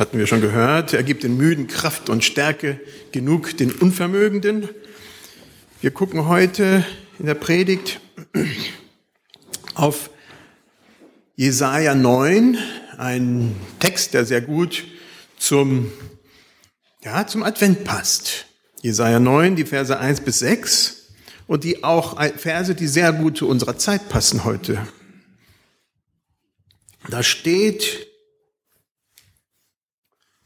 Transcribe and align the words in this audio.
hatten 0.00 0.18
wir 0.18 0.26
schon 0.26 0.40
gehört. 0.40 0.94
Er 0.94 1.02
gibt 1.02 1.24
den 1.24 1.36
Müden 1.36 1.66
Kraft 1.66 2.08
und 2.08 2.24
Stärke 2.24 2.80
genug 3.12 3.58
den 3.58 3.70
Unvermögenden. 3.70 4.66
Wir 5.82 5.90
gucken 5.90 6.26
heute 6.26 6.86
in 7.18 7.26
der 7.26 7.34
Predigt 7.34 8.00
auf 9.74 10.08
Jesaja 11.36 11.94
9, 11.94 12.56
ein 12.96 13.54
Text, 13.78 14.14
der 14.14 14.24
sehr 14.24 14.40
gut 14.40 14.84
zum, 15.38 15.92
ja, 17.04 17.26
zum 17.26 17.42
Advent 17.42 17.84
passt. 17.84 18.46
Jesaja 18.80 19.20
9, 19.20 19.54
die 19.54 19.66
Verse 19.66 19.98
1 19.98 20.22
bis 20.22 20.38
6 20.38 21.10
und 21.46 21.62
die 21.62 21.84
auch 21.84 22.18
Verse, 22.38 22.74
die 22.74 22.86
sehr 22.86 23.12
gut 23.12 23.36
zu 23.36 23.46
unserer 23.46 23.76
Zeit 23.76 24.08
passen 24.08 24.44
heute. 24.44 24.80
Da 27.10 27.22
steht, 27.22 28.09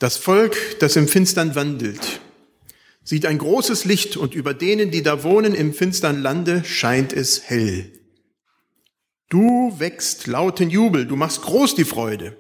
das 0.05 0.19
Volk, 0.19 0.55
das 0.81 0.97
im 0.97 1.09
Finstern 1.09 1.55
wandelt, 1.55 2.21
sieht 3.05 3.25
ein 3.25 3.39
großes 3.39 3.87
Licht 3.87 4.19
und 4.19 4.35
über 4.35 4.53
denen, 4.53 4.91
die 4.91 5.03
da 5.03 5.23
wohnen 5.23 5.55
im 5.55 5.73
finstern 5.73 6.21
Lande, 6.21 6.63
scheint 6.63 7.15
es 7.15 7.45
hell. 7.49 7.91
Du 9.31 9.75
wächst 9.79 10.27
lauten 10.27 10.69
Jubel, 10.69 11.07
du 11.07 11.17
machst 11.17 11.41
groß 11.41 11.75
die 11.75 11.87
Freude. 11.87 12.37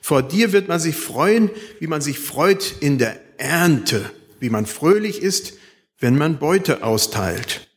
Vor 0.00 0.22
dir 0.22 0.52
wird 0.52 0.68
man 0.68 0.80
sich 0.80 0.96
freuen, 0.96 1.50
wie 1.80 1.86
man 1.86 2.00
sich 2.00 2.18
freut 2.18 2.76
in 2.80 2.96
der 2.96 3.20
Ernte, 3.38 4.10
wie 4.40 4.48
man 4.48 4.64
fröhlich 4.64 5.20
ist, 5.20 5.52
wenn 5.98 6.16
man 6.16 6.38
Beute 6.38 6.82
austeilt. 6.82 7.68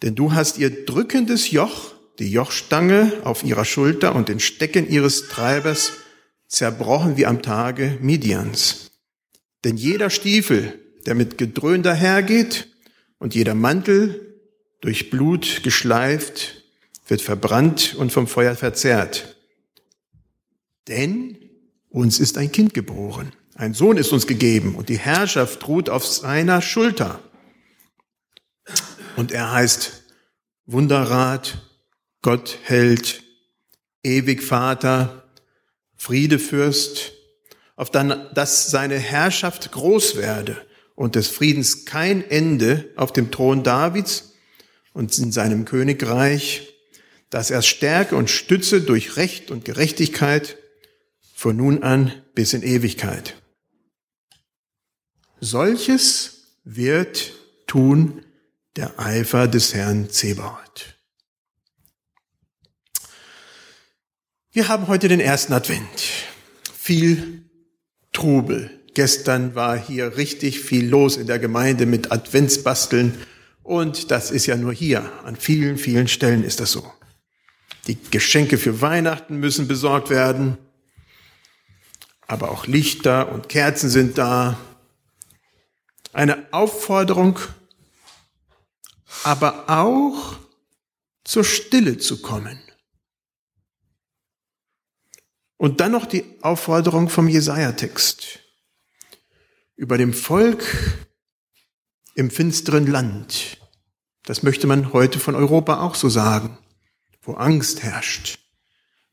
Denn 0.00 0.14
du 0.14 0.32
hast 0.32 0.56
ihr 0.56 0.86
drückendes 0.86 1.50
Joch, 1.50 1.92
die 2.18 2.32
Jochstange 2.32 3.12
auf 3.24 3.44
ihrer 3.44 3.66
Schulter 3.66 4.14
und 4.14 4.30
den 4.30 4.40
Stecken 4.40 4.88
ihres 4.88 5.28
Treibers 5.28 5.92
zerbrochen 6.52 7.16
wie 7.16 7.26
am 7.26 7.42
Tage 7.42 7.98
Midians. 8.00 8.90
Denn 9.64 9.76
jeder 9.76 10.10
Stiefel, 10.10 10.78
der 11.06 11.14
mit 11.14 11.38
Gedröhn 11.38 11.82
dahergeht 11.82 12.68
und 13.18 13.34
jeder 13.34 13.54
Mantel 13.54 14.38
durch 14.82 15.08
Blut 15.08 15.62
geschleift, 15.62 16.62
wird 17.08 17.22
verbrannt 17.22 17.94
und 17.94 18.12
vom 18.12 18.26
Feuer 18.26 18.54
verzehrt. 18.54 19.36
Denn 20.88 21.38
uns 21.88 22.20
ist 22.20 22.36
ein 22.36 22.52
Kind 22.52 22.74
geboren, 22.74 23.32
ein 23.54 23.72
Sohn 23.72 23.96
ist 23.96 24.12
uns 24.12 24.26
gegeben 24.26 24.74
und 24.74 24.88
die 24.90 24.98
Herrschaft 24.98 25.66
ruht 25.68 25.88
auf 25.88 26.06
seiner 26.06 26.60
Schulter. 26.60 27.20
Und 29.16 29.32
er 29.32 29.52
heißt 29.52 30.02
Wunderrat, 30.66 31.66
Gott 32.20 32.58
hält, 32.62 33.22
ewig 34.02 34.42
Vater, 34.42 35.21
Friedefürst, 36.02 37.12
auf 37.76 37.88
dann, 37.88 38.28
dass 38.34 38.72
seine 38.72 38.98
Herrschaft 38.98 39.70
groß 39.70 40.16
werde 40.16 40.56
und 40.96 41.14
des 41.14 41.28
Friedens 41.28 41.84
kein 41.84 42.28
Ende 42.28 42.90
auf 42.96 43.12
dem 43.12 43.30
Thron 43.30 43.62
Davids 43.62 44.32
und 44.94 45.16
in 45.16 45.30
seinem 45.30 45.64
Königreich, 45.64 46.74
dass 47.30 47.52
er 47.52 47.62
stärke 47.62 48.16
und 48.16 48.30
stütze 48.30 48.80
durch 48.80 49.16
Recht 49.16 49.52
und 49.52 49.64
Gerechtigkeit 49.64 50.56
von 51.36 51.56
nun 51.56 51.84
an 51.84 52.10
bis 52.34 52.52
in 52.52 52.64
Ewigkeit. 52.64 53.36
Solches 55.38 56.58
wird 56.64 57.32
tun 57.68 58.24
der 58.74 58.98
Eifer 58.98 59.46
des 59.46 59.72
Herrn 59.72 60.10
Zebaoth. 60.10 60.91
Wir 64.54 64.68
haben 64.68 64.86
heute 64.86 65.08
den 65.08 65.18
ersten 65.18 65.54
Advent. 65.54 65.88
Viel 66.78 67.48
Trubel. 68.12 68.82
Gestern 68.92 69.54
war 69.54 69.78
hier 69.78 70.18
richtig 70.18 70.60
viel 70.60 70.86
los 70.86 71.16
in 71.16 71.26
der 71.26 71.38
Gemeinde 71.38 71.86
mit 71.86 72.12
Adventsbasteln. 72.12 73.18
Und 73.62 74.10
das 74.10 74.30
ist 74.30 74.44
ja 74.44 74.58
nur 74.58 74.74
hier. 74.74 75.10
An 75.24 75.36
vielen, 75.36 75.78
vielen 75.78 76.06
Stellen 76.06 76.44
ist 76.44 76.60
das 76.60 76.70
so. 76.70 76.92
Die 77.86 77.96
Geschenke 78.10 78.58
für 78.58 78.82
Weihnachten 78.82 79.36
müssen 79.36 79.68
besorgt 79.68 80.10
werden. 80.10 80.58
Aber 82.26 82.50
auch 82.50 82.66
Lichter 82.66 83.32
und 83.32 83.48
Kerzen 83.48 83.88
sind 83.88 84.18
da. 84.18 84.58
Eine 86.12 86.52
Aufforderung, 86.52 87.38
aber 89.24 89.70
auch 89.70 90.36
zur 91.24 91.42
Stille 91.42 91.96
zu 91.96 92.20
kommen. 92.20 92.60
Und 95.62 95.78
dann 95.78 95.92
noch 95.92 96.06
die 96.06 96.24
Aufforderung 96.40 97.08
vom 97.08 97.28
Jesaja-Text 97.28 98.40
über 99.76 99.96
dem 99.96 100.12
Volk 100.12 100.64
im 102.16 102.32
finsteren 102.32 102.88
Land. 102.88 103.58
Das 104.24 104.42
möchte 104.42 104.66
man 104.66 104.92
heute 104.92 105.20
von 105.20 105.36
Europa 105.36 105.80
auch 105.80 105.94
so 105.94 106.08
sagen, 106.08 106.58
wo 107.20 107.34
Angst 107.34 107.84
herrscht. 107.84 108.40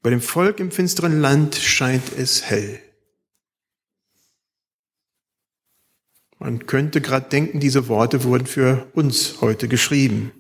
Bei 0.02 0.10
dem 0.10 0.22
Volk 0.22 0.60
im 0.60 0.72
finsteren 0.72 1.22
Land 1.22 1.54
scheint 1.54 2.18
es 2.18 2.42
hell. 2.42 2.82
Man 6.40 6.66
könnte 6.66 7.00
gerade 7.00 7.30
denken, 7.30 7.60
diese 7.60 7.90
Worte 7.90 8.24
wurden 8.24 8.48
für 8.48 8.90
uns 8.94 9.40
heute 9.42 9.68
geschrieben. 9.68 10.32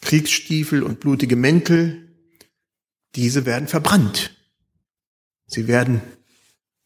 Kriegsstiefel 0.00 0.82
und 0.82 0.98
blutige 0.98 1.36
Mäntel, 1.36 2.18
diese 3.14 3.46
werden 3.46 3.68
verbrannt. 3.68 4.41
Sie 5.46 5.68
werden 5.68 6.00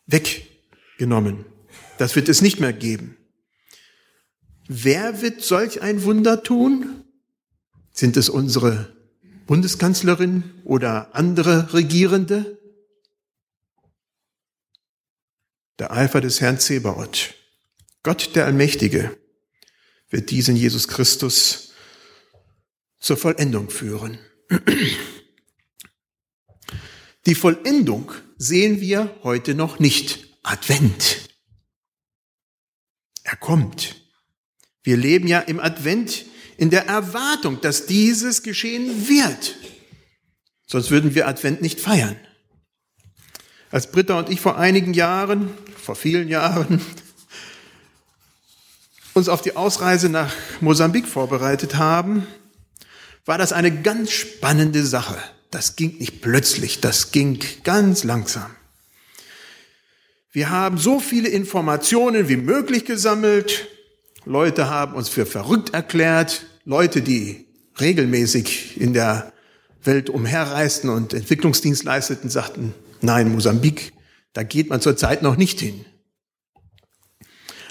weggenommen. 0.07 1.45
Das 1.99 2.17
wird 2.17 2.29
es 2.29 2.43
nicht 2.43 2.61
mehr 2.61 2.73
geben. 2.73 3.17
Wer 4.69 5.23
wird 5.23 5.43
solch 5.43 5.83
ein 5.83 6.03
Wunder 6.03 6.43
tun? 6.43 7.05
Sind 7.93 8.17
es 8.17 8.29
unsere 8.29 8.95
Bundeskanzlerin 9.47 10.43
oder 10.65 11.15
andere 11.15 11.73
Regierende? 11.73 12.59
Der 15.79 15.93
Eifer 15.93 16.21
des 16.21 16.41
Herrn 16.41 16.59
Zebaoth, 16.59 17.35
Gott 18.03 18.35
der 18.35 18.47
Allmächtige, 18.47 19.17
wird 20.11 20.31
diesen 20.31 20.57
Jesus 20.57 20.89
Christus 20.89 21.73
zur 22.99 23.17
Vollendung 23.17 23.71
führen. 23.71 24.19
Die 27.27 27.35
Vollendung 27.35 28.13
sehen 28.39 28.81
wir 28.81 29.15
heute 29.25 29.55
noch 29.55 29.81
nicht. 29.81 30.29
Advent. 30.45 31.29
Er 33.25 33.35
kommt. 33.35 33.97
Wir 34.85 34.97
leben 34.97 35.27
ja 35.27 35.41
im 35.41 35.59
Advent 35.59 36.25
in 36.57 36.71
der 36.71 36.87
Erwartung, 36.87 37.61
dass 37.61 37.87
dieses 37.87 38.45
geschehen 38.45 39.09
wird. 39.09 39.57
Sonst 40.67 40.93
würden 40.93 41.17
wir 41.17 41.27
Advent 41.27 41.63
nicht 41.63 41.81
feiern. 41.81 42.17
Als 43.73 43.91
Britta 43.91 44.17
und 44.17 44.31
ich 44.31 44.41
vor 44.41 44.57
einigen 44.57 44.95
Jahren, 44.95 45.51
vor 45.77 45.97
vielen 45.97 46.29
Jahren, 46.29 46.81
uns 49.15 49.29
auf 49.29 49.43
die 49.43 49.57
Ausreise 49.57 50.09
nach 50.09 50.33
Mosambik 50.61 51.09
vorbereitet 51.09 51.75
haben, 51.75 52.29
war 53.25 53.39
das 53.39 53.53
eine 53.53 53.83
ganz 53.83 54.13
spannende 54.13 54.87
Sache. 54.87 55.21
Das 55.51 55.77
ging 55.77 55.97
nicht 55.99 56.21
plötzlich, 56.21 56.81
das 56.81 57.13
ging 57.13 57.39
ganz 57.65 58.05
langsam. 58.05 58.51
Wir 60.33 60.51
haben 60.51 60.77
so 60.77 61.01
viele 61.01 61.29
Informationen 61.29 62.29
wie 62.29 62.37
möglich 62.37 62.85
gesammelt. 62.85 63.69
Leute 64.27 64.69
haben 64.69 64.95
uns 64.95 65.09
für 65.09 65.25
verrückt 65.25 65.73
erklärt. 65.73 66.45
Leute, 66.65 67.01
die 67.01 67.47
regelmäßig 67.81 68.81
in 68.81 68.93
der 68.93 69.33
Welt 69.83 70.11
umherreisten 70.11 70.91
und 70.91 71.15
Entwicklungsdienst 71.15 71.85
leisteten, 71.85 72.29
sagten, 72.29 72.75
nein, 73.01 73.31
Mosambik, 73.31 73.93
da 74.33 74.43
geht 74.43 74.69
man 74.69 74.81
zurzeit 74.81 75.23
noch 75.23 75.37
nicht 75.37 75.61
hin. 75.61 75.85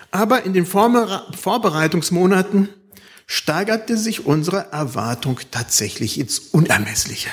Aber 0.10 0.44
in 0.44 0.54
den 0.54 0.66
Vorbereitungsmonaten 0.66 2.70
steigerte 3.28 3.98
sich 3.98 4.26
unsere 4.26 4.72
Erwartung 4.72 5.40
tatsächlich 5.52 6.18
ins 6.20 6.40
Unermessliche. 6.40 7.30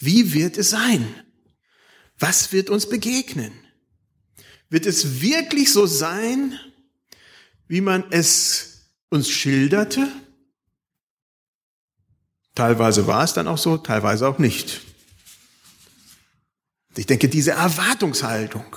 Wie 0.00 0.32
wird 0.32 0.56
es 0.56 0.70
sein? 0.70 1.14
Was 2.18 2.52
wird 2.52 2.70
uns 2.70 2.88
begegnen? 2.88 3.52
Wird 4.70 4.86
es 4.86 5.20
wirklich 5.20 5.72
so 5.72 5.86
sein, 5.86 6.58
wie 7.68 7.82
man 7.82 8.04
es 8.10 8.90
uns 9.10 9.28
schilderte? 9.28 10.08
Teilweise 12.54 13.06
war 13.06 13.24
es 13.24 13.34
dann 13.34 13.46
auch 13.46 13.58
so, 13.58 13.76
teilweise 13.76 14.26
auch 14.26 14.38
nicht. 14.38 14.80
Ich 16.96 17.06
denke, 17.06 17.28
diese 17.28 17.52
Erwartungshaltung, 17.52 18.76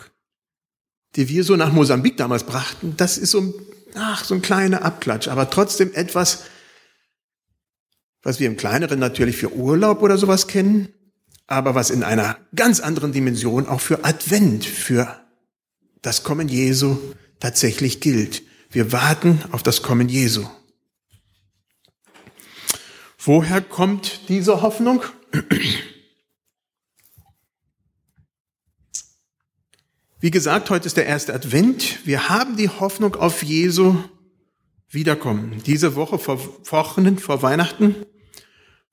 die 1.16 1.30
wir 1.30 1.44
so 1.44 1.56
nach 1.56 1.72
Mosambik 1.72 2.18
damals 2.18 2.46
brachten, 2.46 2.96
das 2.98 3.18
ist 3.18 3.32
so, 3.32 3.54
ach, 3.96 4.24
so 4.26 4.36
ein 4.36 4.42
kleiner 4.42 4.84
Abklatsch, 4.84 5.28
aber 5.28 5.50
trotzdem 5.50 5.94
etwas, 5.94 6.46
was 8.22 8.40
wir 8.40 8.48
im 8.48 8.58
Kleineren 8.58 9.00
natürlich 9.00 9.38
für 9.38 9.54
Urlaub 9.54 10.02
oder 10.02 10.18
sowas 10.18 10.48
kennen, 10.48 10.94
aber 11.48 11.76
was 11.76 11.90
in 11.90 12.04
einer 12.04 12.38
ganz 12.56 12.80
anderen 12.80 13.12
Dimension 13.12 13.68
auch 13.68 13.82
für 13.82 14.06
Advent, 14.06 14.66
für 14.66 15.20
das 16.02 16.24
Kommen 16.24 16.48
Jesu 16.48 16.98
tatsächlich 17.40 18.00
gilt. 18.00 18.44
Wir 18.70 18.92
warten 18.92 19.42
auf 19.52 19.64
das 19.64 19.82
Kommen 19.82 20.10
Jesu. 20.10 20.48
Woher 23.18 23.62
kommt 23.62 24.28
diese 24.30 24.62
Hoffnung? 24.62 25.04
Wie 30.20 30.32
gesagt, 30.32 30.70
heute 30.70 30.88
ist 30.88 30.98
der 30.98 31.06
erste 31.06 31.34
Advent. 31.34 32.06
Wir 32.06 32.30
haben 32.30 32.56
die 32.58 32.70
Hoffnung 32.70 33.16
auf 33.16 33.44
Jesu 33.44 33.98
Wiederkommen. 34.90 35.62
Diese 35.66 35.96
Woche 35.96 36.20
vor 36.20 36.40
Wochen, 36.72 37.18
vor 37.18 37.42
Weihnachten, 37.42 38.06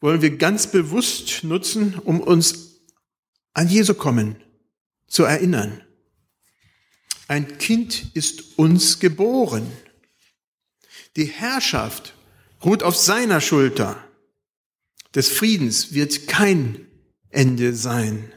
wollen 0.00 0.22
wir 0.22 0.36
ganz 0.36 0.70
bewusst 0.70 1.44
nutzen, 1.44 1.98
um 1.98 2.20
uns 2.20 2.80
an 3.52 3.68
Jesu 3.68 3.94
Kommen 3.94 4.36
zu 5.06 5.24
erinnern. 5.24 5.82
Ein 7.28 7.58
Kind 7.58 8.14
ist 8.14 8.58
uns 8.58 8.98
geboren. 8.98 9.70
Die 11.16 11.26
Herrschaft 11.26 12.14
ruht 12.64 12.82
auf 12.82 12.96
seiner 12.96 13.40
Schulter. 13.40 14.02
Des 15.14 15.28
Friedens 15.28 15.92
wird 15.92 16.28
kein 16.28 16.86
Ende 17.28 17.74
sein. 17.74 18.32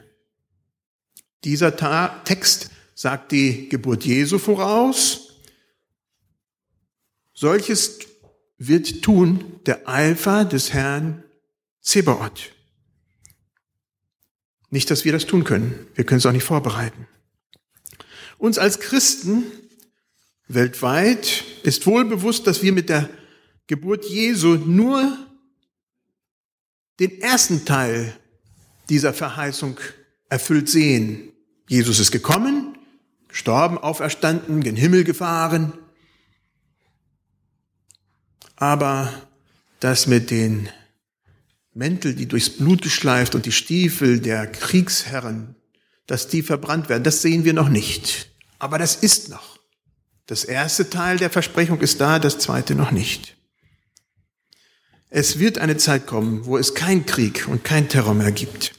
Dieser 1.44 1.76
Text 2.24 2.70
sagt 2.96 3.32
die 3.32 3.70
Geburt 3.70 4.06
Jesu 4.06 4.38
voraus. 4.38 5.40
Solches 7.34 8.00
wird 8.58 9.02
tun 9.02 9.60
der 9.66 9.88
Eifer 9.88 10.46
des 10.46 10.74
Herrn 10.74 11.24
Zebaoth. 11.84 12.52
Nicht, 14.70 14.90
dass 14.90 15.06
wir 15.06 15.12
das 15.12 15.28
tun 15.28 15.44
können. 15.44 15.86
Wir 15.94 16.06
können 16.06 16.18
es 16.18 16.26
auch 16.26 16.32
nicht 16.32 16.46
vorbereiten. 16.46 17.08
Uns 18.40 18.58
als 18.58 18.80
Christen 18.80 19.44
weltweit 20.48 21.44
ist 21.64 21.86
wohl 21.86 22.06
bewusst, 22.06 22.48
dass 22.48 22.64
wir 22.64 22.74
mit 22.74 22.90
der 22.90 23.10
Geburt 23.68 24.06
Jesu 24.06 24.56
nur 24.56 25.18
den 27.00 27.22
ersten 27.22 27.66
Teil 27.66 28.18
dieser 28.90 29.14
Verheißung 29.14 29.80
erfüllt 30.30 30.70
sehen. 30.70 31.32
Jesus 31.68 32.00
ist 32.00 32.12
gekommen, 32.12 32.78
gestorben, 33.28 33.78
auferstanden, 33.78 34.62
gen 34.62 34.76
Himmel 34.76 35.04
gefahren. 35.04 35.74
Aber 38.56 39.14
das 39.80 40.08
mit 40.08 40.32
den 40.32 40.70
Mäntel, 41.74 42.14
die 42.14 42.28
durchs 42.28 42.50
Blut 42.50 42.82
geschleift 42.82 43.36
und 43.36 43.46
die 43.46 43.52
Stiefel 43.52 44.20
der 44.20 44.48
Kriegsherren, 44.48 45.56
dass 46.06 46.28
die 46.28 46.44
verbrannt 46.44 46.90
werden, 46.90 47.04
das 47.04 47.22
sehen 47.22 47.46
wir 47.46 47.54
noch 47.54 47.70
nicht. 47.70 48.30
Aber 48.60 48.78
das 48.78 48.96
ist 48.96 49.30
noch. 49.30 49.60
Das 50.26 50.44
erste 50.44 50.90
Teil 50.90 51.18
der 51.18 51.30
Versprechung 51.30 51.82
ist 51.82 52.00
da, 52.00 52.20
das 52.20 52.38
zweite 52.38 52.76
noch 52.76 52.92
nicht. 52.92 53.36
Es 55.10 55.38
wird 55.38 55.58
eine 55.58 55.78
Zeit 55.78 56.08
kommen, 56.08 56.46
wo 56.46 56.58
es 56.58 56.74
kein 56.74 57.06
Krieg 57.06 57.48
und 57.48 57.64
kein 57.64 57.90
Terror 57.90 58.14
mehr 58.14 58.32
gibt. 58.32 58.74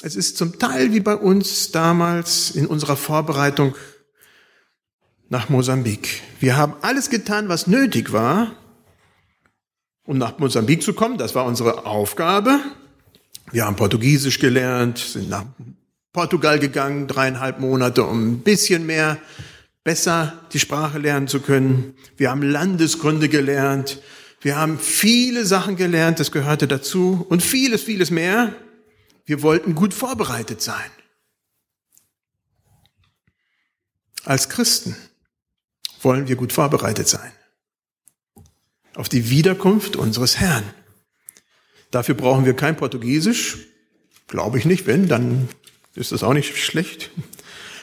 Es 0.00 0.14
ist 0.14 0.36
zum 0.36 0.58
Teil 0.58 0.92
wie 0.92 1.00
bei 1.00 1.16
uns 1.16 1.72
damals 1.72 2.50
in 2.52 2.66
unserer 2.66 2.96
Vorbereitung 2.96 3.74
nach 5.28 5.48
Mosambik. 5.48 6.22
Wir 6.40 6.56
haben 6.56 6.74
alles 6.82 7.10
getan, 7.10 7.48
was 7.48 7.66
nötig 7.66 8.12
war, 8.12 8.54
um 10.08 10.16
nach 10.16 10.38
Mosambik 10.38 10.82
zu 10.82 10.94
kommen. 10.94 11.18
Das 11.18 11.34
war 11.34 11.44
unsere 11.44 11.84
Aufgabe. 11.84 12.60
Wir 13.52 13.66
haben 13.66 13.76
Portugiesisch 13.76 14.38
gelernt, 14.38 14.96
sind 14.96 15.28
nach 15.28 15.44
Portugal 16.14 16.58
gegangen, 16.58 17.06
dreieinhalb 17.06 17.60
Monate, 17.60 18.04
um 18.04 18.32
ein 18.32 18.38
bisschen 18.38 18.86
mehr 18.86 19.18
besser 19.84 20.32
die 20.54 20.60
Sprache 20.60 20.98
lernen 20.98 21.28
zu 21.28 21.40
können. 21.40 21.94
Wir 22.16 22.30
haben 22.30 22.40
Landeskunde 22.40 23.28
gelernt. 23.28 24.00
Wir 24.40 24.56
haben 24.56 24.78
viele 24.78 25.44
Sachen 25.44 25.76
gelernt, 25.76 26.20
das 26.20 26.32
gehörte 26.32 26.66
dazu 26.66 27.26
und 27.28 27.42
vieles, 27.42 27.82
vieles 27.82 28.10
mehr. 28.10 28.54
Wir 29.26 29.42
wollten 29.42 29.74
gut 29.74 29.92
vorbereitet 29.92 30.62
sein. 30.62 30.90
Als 34.24 34.48
Christen 34.48 34.96
wollen 36.00 36.28
wir 36.28 36.36
gut 36.36 36.54
vorbereitet 36.54 37.08
sein 37.08 37.30
auf 38.98 39.08
die 39.08 39.30
Wiederkunft 39.30 39.94
unseres 39.94 40.38
Herrn. 40.38 40.64
Dafür 41.92 42.16
brauchen 42.16 42.44
wir 42.44 42.54
kein 42.54 42.76
Portugiesisch, 42.76 43.58
glaube 44.26 44.58
ich 44.58 44.64
nicht. 44.64 44.88
Wenn, 44.88 45.06
dann 45.06 45.48
ist 45.94 46.10
das 46.10 46.24
auch 46.24 46.34
nicht 46.34 46.56
schlecht. 46.58 47.10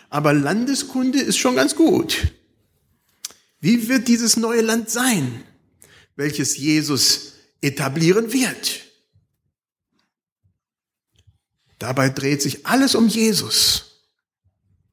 Aber 0.09 0.33
Landeskunde 0.33 1.19
ist 1.19 1.37
schon 1.37 1.55
ganz 1.55 1.77
gut. 1.77 2.33
Wie 3.61 3.87
wird 3.87 4.09
dieses 4.09 4.35
neue 4.35 4.59
Land 4.59 4.89
sein, 4.89 5.41
welches 6.17 6.57
Jesus 6.57 7.35
etablieren 7.61 8.33
wird? 8.33 8.81
Dabei 11.79 12.09
dreht 12.09 12.41
sich 12.41 12.65
alles 12.65 12.93
um 12.93 13.07
Jesus. 13.07 14.01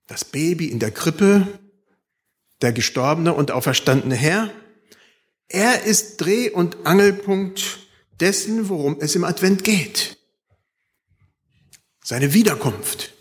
Das 0.06 0.24
Baby 0.24 0.66
in 0.66 0.78
der 0.78 0.92
Krippe, 0.92 1.48
der 2.60 2.72
gestorbene 2.72 3.34
und 3.34 3.50
auferstandene 3.50 4.14
Herr. 4.14 4.52
Er 5.48 5.84
ist 5.84 6.18
Dreh- 6.18 6.50
und 6.50 6.86
Angelpunkt 6.86 7.80
dessen, 8.20 8.68
worum 8.68 8.98
es 9.00 9.14
im 9.14 9.24
Advent 9.24 9.64
geht. 9.64 10.18
Seine 12.04 12.34
Wiederkunft. 12.34 13.12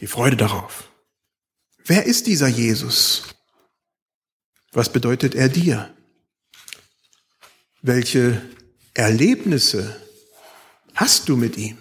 Die 0.00 0.06
Freude 0.06 0.36
darauf. 0.36 0.90
Wer 1.84 2.04
ist 2.04 2.26
dieser 2.26 2.48
Jesus? 2.48 3.22
Was 4.72 4.92
bedeutet 4.92 5.34
er 5.34 5.48
dir? 5.48 5.94
Welche 7.80 8.42
Erlebnisse 8.94 10.00
hast 10.94 11.28
du 11.28 11.36
mit 11.36 11.56
ihm? 11.56 11.78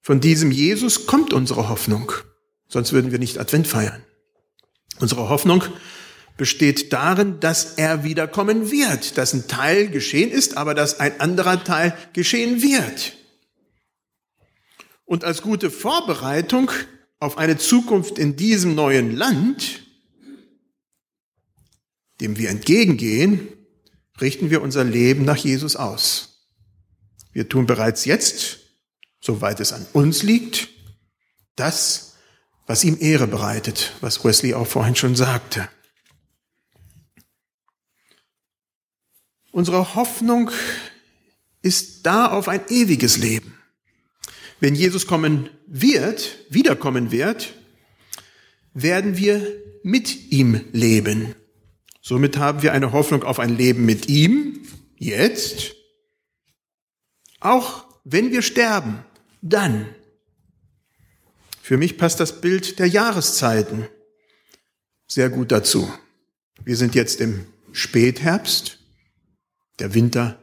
Von 0.00 0.20
diesem 0.20 0.50
Jesus 0.50 1.06
kommt 1.06 1.34
unsere 1.34 1.68
Hoffnung, 1.68 2.12
sonst 2.66 2.92
würden 2.92 3.10
wir 3.10 3.18
nicht 3.18 3.38
Advent 3.38 3.66
feiern. 3.66 4.02
Unsere 5.00 5.28
Hoffnung 5.28 5.64
besteht 6.36 6.92
darin, 6.92 7.40
dass 7.40 7.74
er 7.74 8.04
wiederkommen 8.04 8.70
wird, 8.70 9.18
dass 9.18 9.32
ein 9.32 9.48
Teil 9.48 9.88
geschehen 9.88 10.30
ist, 10.30 10.56
aber 10.56 10.74
dass 10.74 11.00
ein 11.00 11.20
anderer 11.20 11.62
Teil 11.64 11.96
geschehen 12.12 12.62
wird. 12.62 13.14
Und 15.04 15.24
als 15.24 15.42
gute 15.42 15.70
Vorbereitung 15.70 16.70
auf 17.18 17.38
eine 17.38 17.58
Zukunft 17.58 18.18
in 18.18 18.36
diesem 18.36 18.74
neuen 18.74 19.16
Land, 19.16 19.82
dem 22.20 22.36
wir 22.36 22.50
entgegengehen, 22.50 23.48
richten 24.20 24.50
wir 24.50 24.62
unser 24.62 24.84
Leben 24.84 25.24
nach 25.24 25.36
Jesus 25.36 25.76
aus. 25.76 26.46
Wir 27.32 27.48
tun 27.48 27.66
bereits 27.66 28.04
jetzt 28.04 28.58
soweit 29.20 29.60
es 29.60 29.72
an 29.72 29.86
uns 29.92 30.22
liegt, 30.22 30.68
das, 31.56 32.07
was 32.68 32.84
ihm 32.84 32.98
Ehre 33.00 33.26
bereitet, 33.26 33.94
was 34.02 34.24
Wesley 34.24 34.54
auch 34.54 34.66
vorhin 34.66 34.94
schon 34.94 35.16
sagte. 35.16 35.68
Unsere 39.50 39.96
Hoffnung 39.96 40.50
ist 41.62 42.04
da 42.04 42.26
auf 42.26 42.46
ein 42.46 42.60
ewiges 42.68 43.16
Leben. 43.16 43.54
Wenn 44.60 44.74
Jesus 44.74 45.06
kommen 45.06 45.48
wird, 45.66 46.36
wiederkommen 46.50 47.10
wird, 47.10 47.54
werden 48.74 49.16
wir 49.16 49.44
mit 49.82 50.30
ihm 50.30 50.60
leben. 50.72 51.34
Somit 52.02 52.36
haben 52.36 52.62
wir 52.62 52.72
eine 52.74 52.92
Hoffnung 52.92 53.22
auf 53.22 53.38
ein 53.38 53.56
Leben 53.56 53.86
mit 53.86 54.08
ihm, 54.08 54.60
jetzt, 54.98 55.74
auch 57.40 57.86
wenn 58.04 58.30
wir 58.30 58.42
sterben, 58.42 59.04
dann. 59.40 59.94
Für 61.68 61.76
mich 61.76 61.98
passt 61.98 62.18
das 62.18 62.40
Bild 62.40 62.78
der 62.78 62.86
Jahreszeiten 62.86 63.88
sehr 65.06 65.28
gut 65.28 65.52
dazu. 65.52 65.92
Wir 66.64 66.78
sind 66.78 66.94
jetzt 66.94 67.20
im 67.20 67.44
Spätherbst. 67.72 68.78
Der 69.78 69.92
Winter 69.92 70.38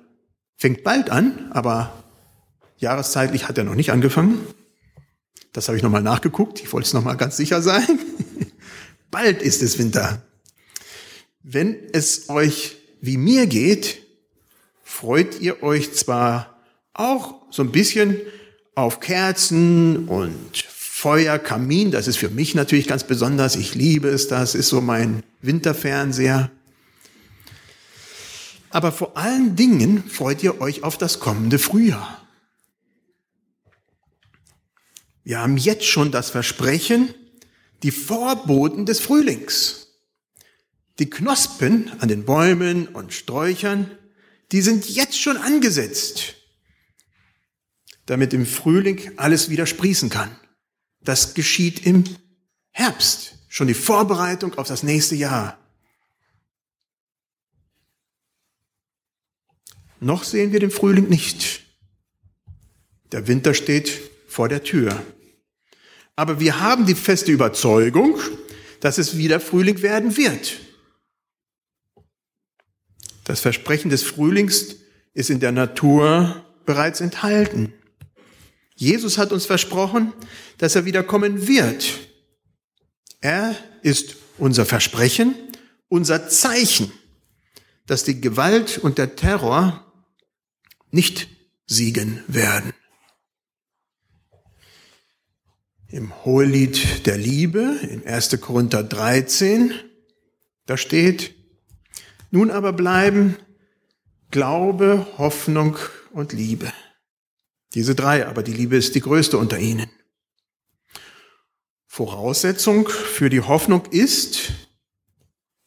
fängt 0.55 0.83
bald 0.83 1.09
an, 1.09 1.51
aber 1.51 2.03
jahreszeitlich 2.77 3.47
hat 3.47 3.57
er 3.57 3.63
noch 3.63 3.73
nicht 3.73 3.91
angefangen. 3.91 4.39
Das 5.51 5.67
habe 5.67 5.77
ich 5.77 5.83
nochmal 5.83 6.03
nachgeguckt. 6.03 6.61
Ich 6.61 6.71
wollte 6.71 6.85
es 6.85 6.93
nochmal 6.93 7.17
ganz 7.17 7.37
sicher 7.37 7.63
sein. 7.63 7.87
bald 9.09 9.41
ist 9.41 9.63
es 9.63 9.79
Winter. 9.79 10.21
Wenn 11.41 11.75
es 11.91 12.29
euch 12.29 12.75
wie 13.01 13.17
mir 13.17 13.47
geht, 13.47 14.05
freut 14.83 15.41
ihr 15.41 15.63
euch 15.63 15.91
zwar 15.95 16.61
auch 16.93 17.41
so 17.49 17.63
ein 17.63 17.71
bisschen 17.71 18.15
auf 18.75 18.99
Kerzen 18.99 20.07
und 20.07 20.74
Feuer, 20.97 21.39
Kamin. 21.39 21.91
Das 21.91 22.07
ist 22.07 22.15
für 22.15 22.29
mich 22.29 22.55
natürlich 22.55 22.87
ganz 22.87 23.03
besonders. 23.03 23.57
Ich 23.57 23.75
liebe 23.75 24.07
es. 24.07 24.29
Das 24.29 24.55
ist 24.55 24.69
so 24.69 24.79
mein 24.79 25.23
Winterfernseher. 25.41 26.49
Aber 28.69 28.93
vor 28.93 29.17
allen 29.17 29.57
Dingen 29.57 30.05
freut 30.09 30.41
ihr 30.41 30.61
euch 30.61 30.83
auf 30.83 30.97
das 30.97 31.19
kommende 31.19 31.59
Frühjahr. 31.59 32.25
Wir 35.25 35.39
haben 35.39 35.57
jetzt 35.57 35.83
schon 35.83 36.11
das 36.11 36.29
Versprechen, 36.29 37.13
die 37.83 37.91
Vorboten 37.91 38.85
des 38.85 39.01
Frühlings. 39.01 39.89
Die 40.99 41.09
Knospen 41.09 41.91
an 41.99 42.07
den 42.07 42.23
Bäumen 42.23 42.87
und 42.87 43.11
Sträuchern, 43.11 43.91
die 44.53 44.61
sind 44.61 44.89
jetzt 44.89 45.19
schon 45.19 45.35
angesetzt, 45.35 46.35
damit 48.05 48.33
im 48.33 48.45
Frühling 48.45 49.11
alles 49.17 49.49
wieder 49.49 49.65
sprießen 49.65 50.09
kann. 50.09 50.39
Das 51.05 51.35
geschieht 51.35 51.85
im 51.85 52.03
Herbst, 52.71 53.35
schon 53.47 53.67
die 53.67 53.73
Vorbereitung 53.73 54.55
auf 54.55 54.67
das 54.67 54.83
nächste 54.83 55.15
Jahr. 55.15 55.57
Noch 60.01 60.23
sehen 60.23 60.51
wir 60.51 60.59
den 60.59 60.71
Frühling 60.71 61.07
nicht. 61.07 61.63
Der 63.11 63.27
Winter 63.27 63.53
steht 63.53 64.01
vor 64.27 64.49
der 64.49 64.63
Tür. 64.63 65.01
Aber 66.15 66.39
wir 66.39 66.59
haben 66.59 66.85
die 66.85 66.95
feste 66.95 67.31
Überzeugung, 67.31 68.19
dass 68.81 68.97
es 68.97 69.17
wieder 69.17 69.39
Frühling 69.39 69.81
werden 69.81 70.17
wird. 70.17 70.59
Das 73.23 73.39
Versprechen 73.39 73.89
des 73.89 74.03
Frühlings 74.03 74.75
ist 75.13 75.29
in 75.29 75.39
der 75.39 75.51
Natur 75.51 76.45
bereits 76.65 77.01
enthalten. 77.01 77.73
Jesus 78.75 79.17
hat 79.17 79.31
uns 79.31 79.45
versprochen, 79.45 80.13
dass 80.57 80.75
er 80.75 80.85
wiederkommen 80.85 81.47
wird. 81.47 81.85
Er 83.21 83.55
ist 83.81 84.17
unser 84.37 84.65
Versprechen, 84.65 85.33
unser 85.87 86.27
Zeichen, 86.27 86.91
dass 87.87 88.03
die 88.03 88.19
Gewalt 88.19 88.77
und 88.77 88.97
der 88.97 89.15
Terror 89.15 89.81
nicht 90.91 91.29
siegen 91.65 92.23
werden. 92.27 92.73
Im 95.87 96.25
Hohelied 96.25 97.05
der 97.05 97.17
Liebe 97.17 97.79
in 97.89 98.05
1. 98.05 98.41
Korinther 98.41 98.83
13, 98.83 99.73
da 100.65 100.75
steht, 100.75 101.33
nun 102.31 102.51
aber 102.51 102.73
bleiben 102.73 103.37
Glaube, 104.31 105.07
Hoffnung 105.17 105.77
und 106.11 106.33
Liebe. 106.33 106.73
Diese 107.75 107.93
drei, 107.93 108.25
aber 108.25 108.41
die 108.41 108.53
Liebe 108.53 108.77
ist 108.77 108.95
die 108.95 109.01
größte 109.01 109.37
unter 109.37 109.59
ihnen. 109.59 109.89
Voraussetzung 111.85 112.87
für 112.87 113.29
die 113.29 113.41
Hoffnung 113.41 113.85
ist, 113.87 114.53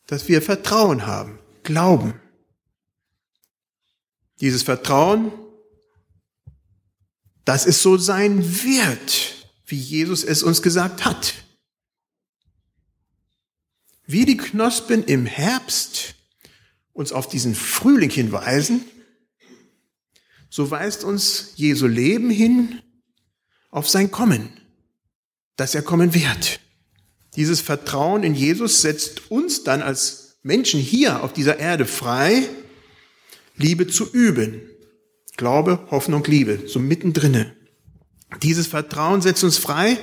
dass 0.07 0.27
wir 0.27 0.41
Vertrauen 0.41 1.07
haben, 1.07 1.39
Glauben. 1.63 2.19
Dieses 4.41 4.63
Vertrauen, 4.63 5.33
dass 7.45 7.67
es 7.67 7.83
so 7.83 7.99
sein 7.99 8.63
wird, 8.65 9.35
wie 9.67 9.79
Jesus 9.79 10.25
es 10.25 10.43
uns 10.43 10.63
gesagt 10.63 11.05
hat. 11.05 11.35
Wie 14.07 14.25
die 14.25 14.39
Knospen 14.39 15.05
im 15.05 15.27
Herbst 15.27 16.15
uns 16.95 17.13
auf 17.13 17.29
diesen 17.29 17.55
Frühling 17.55 18.11
hinweisen, 18.11 18.87
so 20.51 20.71
weist 20.71 21.05
uns 21.05 21.53
Jesu 21.57 21.87
Leben 21.87 22.31
hin 22.31 22.81
auf 23.71 23.89
sein 23.89 24.11
Kommen, 24.11 24.51
dass 25.57 25.75
er 25.75 25.83
kommen 25.83 26.15
wird. 26.15 26.61
Dieses 27.37 27.61
Vertrauen 27.61 28.23
in 28.23 28.35
Jesus 28.35 28.83
setzt 28.83 29.31
uns 29.31 29.65
dann 29.65 29.83
als 29.83 30.39
Menschen 30.43 30.81
hier 30.81 31.23
auf 31.23 31.33
dieser 31.33 31.59
Erde 31.59 31.85
frei, 31.85 32.49
Liebe 33.57 33.87
zu 33.87 34.11
üben. 34.11 34.63
Glaube, 35.37 35.87
Hoffnung, 35.91 36.25
Liebe, 36.25 36.63
so 36.67 36.79
mittendrinne. 36.79 37.55
Dieses 38.43 38.67
Vertrauen 38.67 39.21
setzt 39.21 39.45
uns 39.45 39.59
frei, 39.59 39.99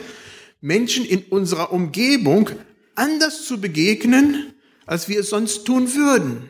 Menschen 0.62 1.06
in 1.06 1.24
unserer 1.24 1.72
Umgebung 1.72 2.50
anders 2.96 3.46
zu 3.46 3.60
begegnen, 3.60 4.54
als 4.86 5.10
wir 5.10 5.20
es 5.20 5.30
sonst 5.30 5.66
tun 5.66 5.94
würden. 5.94 6.50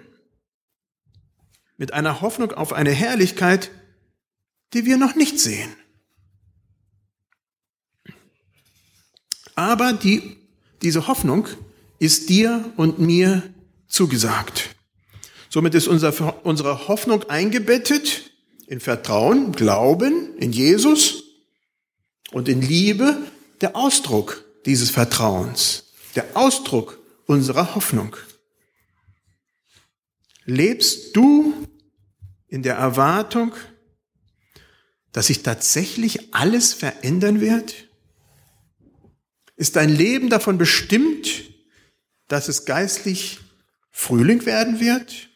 Mit 1.78 1.94
einer 1.94 2.22
Hoffnung 2.22 2.52
auf 2.52 2.74
eine 2.74 2.92
Herrlichkeit, 2.92 3.72
die 4.76 4.86
wir 4.86 4.98
noch 4.98 5.16
nicht 5.16 5.40
sehen. 5.40 5.74
Aber 9.56 9.94
die, 9.94 10.36
diese 10.82 11.08
Hoffnung 11.08 11.48
ist 11.98 12.28
dir 12.30 12.74
und 12.76 13.00
mir 13.00 13.42
zugesagt. 13.88 14.76
Somit 15.50 15.74
ist 15.76 15.88
unser, 15.88 16.46
unsere 16.46 16.90
Hoffnung 16.90 17.24
eingebettet 17.30 18.32
in 18.68 18.82
Vertrauen, 18.82 19.54
Glauben 19.54 20.38
in 20.38 20.52
Jesus 20.52 21.24
und 22.32 22.50
in 22.50 22.62
Liebe 22.62 23.18
der 23.62 23.78
Ausdruck 23.78 24.44
dieses 24.66 24.90
Vertrauens, 24.90 25.86
der 26.16 26.26
Ausdruck 26.36 27.00
unserer 27.28 27.76
Hoffnung. 27.76 28.18
Lebst 30.44 31.16
du 31.16 31.54
in 32.50 32.62
der 32.62 32.76
Erwartung, 32.76 33.54
dass 35.16 35.28
sich 35.28 35.44
tatsächlich 35.44 36.36
alles 36.36 36.74
verändern 36.74 37.40
wird? 37.40 37.88
Ist 39.56 39.78
dein 39.78 39.88
Leben 39.88 40.30
davon 40.30 40.58
bestimmt, 40.58 41.46
dass 42.28 42.50
es 42.50 42.66
geistlich 42.66 43.40
Frühling 43.92 44.46
werden 44.46 44.82
wird, 44.82 45.30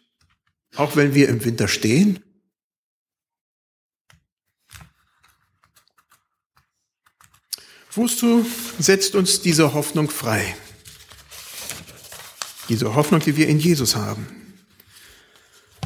auch 0.75 0.97
wenn 0.97 1.13
wir 1.13 1.29
im 1.29 1.45
Winter 1.45 1.69
stehen? 1.69 2.19
Wozu 7.91 8.45
setzt 8.79 9.15
uns 9.15 9.39
diese 9.39 9.73
Hoffnung 9.73 10.09
frei? 10.09 10.57
Diese 12.67 12.95
Hoffnung, 12.95 13.21
die 13.21 13.37
wir 13.37 13.47
in 13.47 13.59
Jesus 13.59 13.95
haben. 13.95 14.27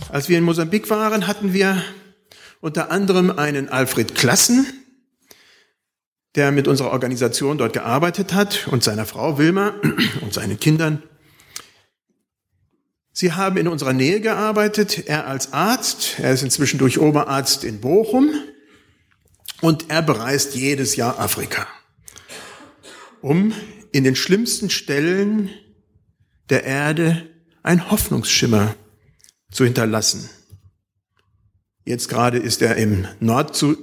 Als 0.10 0.30
wir 0.30 0.40
in 0.40 0.44
Mosambik 0.44 0.90
waren, 0.90 1.28
hatten 1.28 1.54
wir 1.54 1.86
unter 2.64 2.92
anderem 2.92 3.30
einen 3.30 3.68
Alfred 3.68 4.16
Klassen, 4.16 4.66
der 6.36 6.54
mit 6.54 6.70
unserer 6.70 6.92
Organisation 6.92 7.58
dort 7.58 7.74
gearbeitet 7.74 8.34
hat 8.34 8.70
und 8.70 8.84
seiner 8.84 9.06
Frau 9.06 9.38
Wilma 9.38 9.74
und 10.22 10.34
seinen 10.34 10.58
Kindern. 10.58 11.04
Sie 13.12 13.34
haben 13.34 13.58
in 13.58 13.68
unserer 13.68 13.92
Nähe 13.92 14.22
gearbeitet, 14.22 15.08
er 15.08 15.28
als 15.28 15.52
Arzt, 15.52 16.16
er 16.20 16.32
ist 16.32 16.42
inzwischen 16.42 16.80
durch 16.80 17.00
Oberarzt 17.00 17.66
in 17.66 17.82
Bochum 17.82 18.32
und 19.60 19.90
er 19.90 20.02
bereist 20.02 20.56
jedes 20.56 20.96
Jahr 20.96 21.20
Afrika 21.20 21.68
um 23.20 23.54
in 23.92 24.04
den 24.04 24.16
schlimmsten 24.16 24.70
Stellen 24.70 25.50
der 26.50 26.64
Erde 26.64 27.30
ein 27.62 27.90
Hoffnungsschimmer 27.90 28.76
zu 29.52 29.64
hinterlassen. 29.64 30.30
Jetzt 31.86 32.08
gerade 32.10 32.38
ist 32.38 32.62
er 32.62 32.78
im, 32.78 33.08
Nordsu 33.20 33.76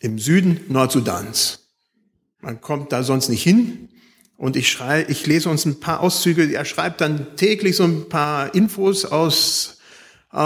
im 0.00 0.18
Süden 0.18 0.60
Nordsudans. 0.68 1.68
Man 2.40 2.60
kommt 2.60 2.92
da 2.92 3.02
sonst 3.02 3.28
nicht 3.28 3.42
hin. 3.42 3.88
Und 4.36 4.56
ich, 4.56 4.70
schrei, 4.70 5.04
ich 5.08 5.26
lese 5.26 5.50
uns 5.50 5.66
ein 5.66 5.80
paar 5.80 6.00
Auszüge. 6.00 6.50
Er 6.50 6.64
schreibt 6.64 7.02
dann 7.02 7.36
täglich 7.36 7.76
so 7.76 7.84
ein 7.84 8.08
paar 8.08 8.54
Infos 8.54 9.04
aus 9.04 9.78
äh, 10.32 10.36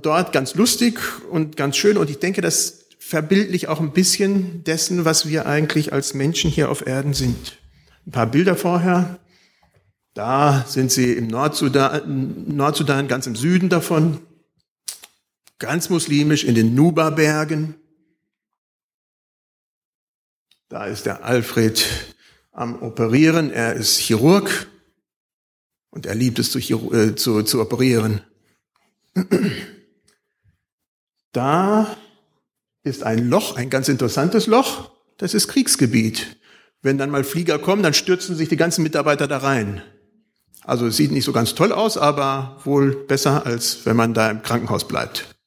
dort, 0.00 0.32
ganz 0.32 0.54
lustig 0.54 0.98
und 1.30 1.56
ganz 1.58 1.76
schön. 1.76 1.98
Und 1.98 2.08
ich 2.08 2.18
denke, 2.18 2.40
das 2.40 2.86
verbildlich 2.98 3.68
auch 3.68 3.80
ein 3.80 3.92
bisschen 3.92 4.64
dessen, 4.64 5.04
was 5.04 5.28
wir 5.28 5.46
eigentlich 5.46 5.92
als 5.92 6.14
Menschen 6.14 6.50
hier 6.50 6.70
auf 6.70 6.86
Erden 6.86 7.12
sind. 7.12 7.58
Ein 8.06 8.12
paar 8.12 8.26
Bilder 8.26 8.56
vorher. 8.56 9.18
Da 10.14 10.64
sind 10.66 10.90
sie 10.90 11.12
im 11.12 11.26
Nordsudan, 11.26 12.46
Nordsudan 12.48 13.06
ganz 13.06 13.26
im 13.26 13.36
Süden 13.36 13.68
davon, 13.68 14.20
ganz 15.60 15.90
muslimisch 15.90 16.42
in 16.42 16.56
den 16.56 16.74
Nuba-Bergen. 16.74 17.76
Da 20.68 20.86
ist 20.86 21.06
der 21.06 21.24
Alfred 21.24 21.86
am 22.50 22.82
Operieren. 22.82 23.52
Er 23.52 23.74
ist 23.74 23.98
Chirurg 23.98 24.68
und 25.90 26.06
er 26.06 26.16
liebt 26.16 26.38
es 26.40 26.50
zu, 26.50 26.58
äh, 26.58 27.14
zu, 27.14 27.42
zu 27.44 27.60
operieren. 27.60 28.22
Da 31.32 31.96
ist 32.82 33.04
ein 33.04 33.28
Loch, 33.28 33.54
ein 33.54 33.70
ganz 33.70 33.88
interessantes 33.88 34.48
Loch. 34.48 34.90
Das 35.16 35.32
ist 35.32 35.46
Kriegsgebiet. 35.46 36.38
Wenn 36.82 36.98
dann 36.98 37.10
mal 37.10 37.22
Flieger 37.22 37.60
kommen, 37.60 37.84
dann 37.84 37.94
stürzen 37.94 38.34
sich 38.34 38.48
die 38.48 38.56
ganzen 38.56 38.82
Mitarbeiter 38.82 39.28
da 39.28 39.38
rein. 39.38 39.80
Also 40.62 40.88
es 40.88 40.96
sieht 40.96 41.12
nicht 41.12 41.24
so 41.24 41.32
ganz 41.32 41.54
toll 41.54 41.70
aus, 41.70 41.96
aber 41.96 42.60
wohl 42.64 43.06
besser, 43.06 43.46
als 43.46 43.86
wenn 43.86 43.94
man 43.94 44.12
da 44.12 44.28
im 44.28 44.42
Krankenhaus 44.42 44.88
bleibt. 44.88 45.39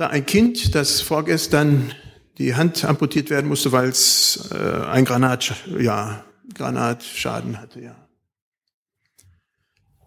Da 0.00 0.06
ein 0.06 0.24
Kind, 0.24 0.74
das 0.74 1.02
vorgestern 1.02 1.94
die 2.38 2.54
Hand 2.54 2.86
amputiert 2.86 3.28
werden 3.28 3.48
musste, 3.48 3.70
weil 3.70 3.90
es 3.90 4.48
äh, 4.50 4.56
ein 4.56 5.04
Granat, 5.04 5.54
ja, 5.78 6.24
Granatschaden 6.54 7.60
hatte, 7.60 7.82
ja. 7.82 8.08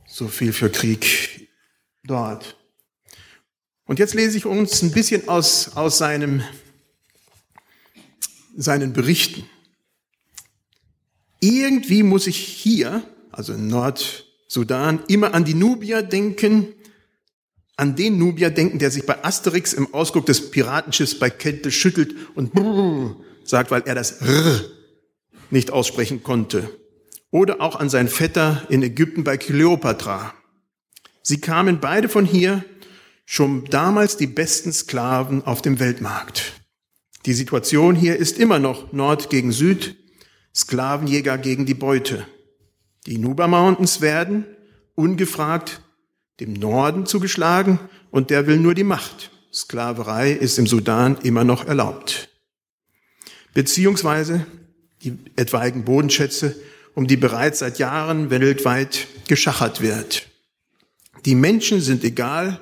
So 0.07 0.27
viel 0.29 0.51
für 0.51 0.71
Krieg 0.71 1.47
dort. 2.03 2.57
Und 3.85 3.99
jetzt 3.99 4.15
lese 4.15 4.35
ich 4.35 4.47
uns 4.47 4.81
ein 4.81 4.91
bisschen 4.91 5.29
aus, 5.29 5.77
aus 5.77 5.99
seinem 5.99 6.41
seinen 8.55 8.93
Berichten. 8.93 9.47
Irgendwie 11.39 12.01
muss 12.01 12.25
ich 12.25 12.37
hier, 12.37 13.03
also 13.29 13.53
in 13.53 13.67
Nordsudan, 13.67 15.03
immer 15.07 15.35
an 15.35 15.45
die 15.45 15.53
Nubier 15.53 16.01
denken, 16.01 16.73
an 17.75 17.95
den 17.95 18.17
Nubier 18.17 18.49
denken, 18.49 18.79
der 18.79 18.91
sich 18.91 19.05
bei 19.05 19.23
Asterix 19.23 19.73
im 19.73 19.93
Ausguck 19.93 20.25
des 20.25 20.51
Piratenschiffs 20.51 21.17
bei 21.17 21.29
Kälte 21.29 21.71
schüttelt 21.71 22.15
und 22.35 22.51
sagt, 23.43 23.71
weil 23.71 23.83
er 23.85 23.95
das 23.95 24.21
R 24.21 24.61
nicht 25.49 25.71
aussprechen 25.71 26.23
konnte. 26.23 26.69
Oder 27.31 27.61
auch 27.61 27.79
an 27.79 27.89
seinen 27.89 28.09
Vetter 28.09 28.63
in 28.69 28.83
Ägypten 28.83 29.23
bei 29.23 29.37
Kleopatra. 29.37 30.33
Sie 31.23 31.39
kamen 31.39 31.79
beide 31.79 32.09
von 32.09 32.25
hier, 32.25 32.63
schon 33.25 33.65
damals 33.65 34.17
die 34.17 34.27
besten 34.27 34.71
Sklaven 34.71 35.43
auf 35.43 35.61
dem 35.61 35.79
Weltmarkt. 35.79 36.53
Die 37.25 37.33
Situation 37.33 37.95
hier 37.95 38.17
ist 38.17 38.37
immer 38.37 38.59
noch 38.59 38.91
Nord 38.91 39.29
gegen 39.29 39.51
Süd, 39.51 39.95
Sklavenjäger 40.53 41.37
gegen 41.37 41.65
die 41.65 41.73
Beute. 41.73 42.27
Die 43.07 43.17
Nuba 43.17 43.47
Mountains 43.47 44.01
werden, 44.01 44.45
ungefragt, 44.95 45.81
dem 46.39 46.53
Norden 46.53 47.05
zugeschlagen 47.05 47.79
und 48.11 48.29
der 48.29 48.47
will 48.47 48.57
nur 48.57 48.73
die 48.73 48.83
Macht. 48.83 49.31
Sklaverei 49.53 50.31
ist 50.31 50.57
im 50.57 50.67
Sudan 50.67 51.17
immer 51.23 51.43
noch 51.43 51.65
erlaubt. 51.65 52.29
Beziehungsweise 53.53 54.45
die 55.03 55.17
etwaigen 55.35 55.83
Bodenschätze, 55.85 56.55
um 56.95 57.07
die 57.07 57.17
bereits 57.17 57.59
seit 57.59 57.77
Jahren 57.77 58.29
weltweit 58.29 59.07
geschachert 59.27 59.81
wird. 59.81 60.27
Die 61.25 61.35
Menschen 61.35 61.81
sind 61.81 62.03
egal, 62.03 62.59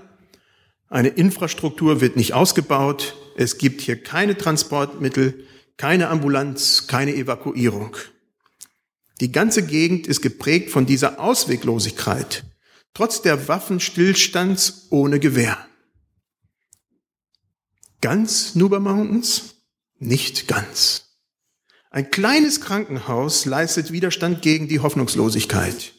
eine 0.89 1.09
Infrastruktur 1.09 2.01
wird 2.01 2.17
nicht 2.17 2.33
ausgebaut, 2.33 3.15
es 3.37 3.57
gibt 3.57 3.81
hier 3.81 4.01
keine 4.01 4.37
Transportmittel, 4.37 5.45
keine 5.77 6.09
Ambulanz, 6.09 6.87
keine 6.87 7.15
Evakuierung. 7.15 7.95
Die 9.21 9.31
ganze 9.31 9.65
Gegend 9.65 10.07
ist 10.07 10.21
geprägt 10.21 10.69
von 10.69 10.85
dieser 10.85 11.19
Ausweglosigkeit, 11.19 12.43
trotz 12.93 13.21
der 13.21 13.48
Waffenstillstands 13.48 14.88
ohne 14.89 15.19
Gewehr. 15.19 15.57
Ganz 18.01 18.55
Nuba 18.55 18.79
Mountains? 18.79 19.55
Nicht 20.00 20.48
ganz. 20.48 21.05
Ein 21.91 22.10
kleines 22.10 22.62
Krankenhaus 22.62 23.45
leistet 23.45 23.91
Widerstand 23.91 24.41
gegen 24.41 24.67
die 24.67 24.79
Hoffnungslosigkeit. 24.79 25.93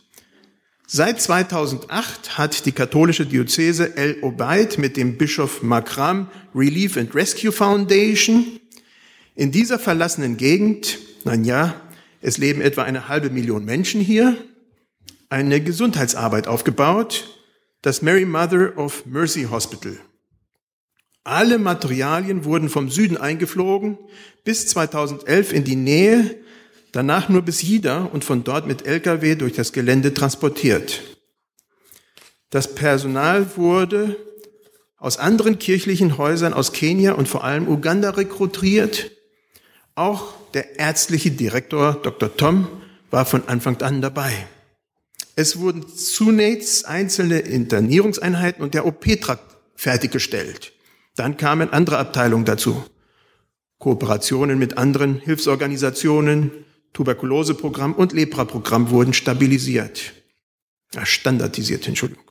Seit 0.87 1.23
2008 1.23 2.39
hat 2.39 2.67
die 2.67 2.73
katholische 2.73 3.25
Diözese 3.25 3.97
El 3.97 4.21
Obeid 4.23 4.79
mit 4.79 4.97
dem 4.97 5.17
Bischof 5.17 5.63
Makram 5.63 6.29
Relief 6.55 6.97
and 6.97 7.15
Rescue 7.15 7.53
Foundation 7.53 8.59
in 9.35 9.53
dieser 9.53 9.79
verlassenen 9.79 10.37
Gegend, 10.37 10.99
nein 11.25 11.45
ja, 11.45 11.81
es 12.21 12.37
leben 12.37 12.61
etwa 12.61 12.83
eine 12.83 13.09
halbe 13.09 13.31
Million 13.31 13.65
Menschen 13.65 14.01
hier, 14.01 14.37
eine 15.33 15.62
Gesundheitsarbeit 15.62 16.47
aufgebaut, 16.47 17.39
das 17.81 18.03
Mary 18.03 18.27
Mother 18.27 18.77
of 18.77 19.07
Mercy 19.07 19.45
Hospital. 19.45 19.97
Alle 21.25 21.59
Materialien 21.59 22.45
wurden 22.45 22.69
vom 22.69 22.91
Süden 22.91 23.17
eingeflogen, 23.17 23.97
bis 24.45 24.67
2011 24.67 25.55
in 25.55 25.65
die 25.65 25.77
Nähe, 25.77 26.37
danach 26.93 27.31
nur 27.31 27.41
bis 27.41 27.62
Jida 27.62 28.05
und 28.05 28.27
von 28.27 28.45
dort 28.45 28.67
mit 28.67 28.87
Lkw 28.87 29.37
durch 29.37 29.55
das 29.55 29.73
Gelände 29.73 30.12
transportiert. 30.12 31.01
Das 32.51 32.75
Personal 32.75 33.57
wurde 33.57 34.19
aus 34.99 35.17
anderen 35.17 35.59
kirchlichen 35.59 36.19
Häusern 36.19 36.53
aus 36.53 36.75
Kenia 36.75 37.12
und 37.12 37.27
vor 37.27 37.43
allem 37.43 37.69
Uganda 37.69 38.11
rekrutiert. 38.11 39.12
Auch 39.95 40.35
der 40.53 40.79
ärztliche 40.79 41.31
Direktor 41.31 41.95
Dr. 41.95 42.37
Tom 42.37 42.68
war 43.11 43.25
von 43.25 43.49
Anfang 43.49 43.81
an 43.81 44.03
dabei. 44.03 44.47
Es 45.35 45.59
wurden 45.59 45.88
zunächst 45.88 46.87
einzelne 46.87 47.38
Internierungseinheiten 47.38 48.62
und 48.62 48.75
der 48.75 48.87
OP-Trakt 48.87 49.57
fertiggestellt. 49.75 50.73
Dann 51.16 51.37
kamen 51.37 51.71
andere 51.73 51.99
Abteilungen 51.99 52.45
dazu. 52.45 52.85
Kooperationen 53.79 54.59
mit 54.59 54.79
anderen 54.79 55.21
Hilfsorganisationen, 55.21 56.51
Tuberkuloseprogramm 56.92 57.95
und 57.95 58.12
Lepra-Programm 58.12 58.90
wurden 58.90 59.14
stabilisiert. 59.14 60.12
Ja, 60.95 61.07
standardisiert, 61.07 61.88
Entschuldigung. 61.88 62.25